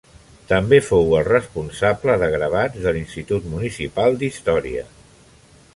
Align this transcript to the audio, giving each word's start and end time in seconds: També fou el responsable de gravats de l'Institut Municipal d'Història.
També 0.51 0.77
fou 0.85 1.11
el 1.17 1.27
responsable 1.27 2.15
de 2.23 2.31
gravats 2.37 2.87
de 2.87 2.95
l'Institut 2.97 3.47
Municipal 3.53 4.21
d'Història. 4.23 4.89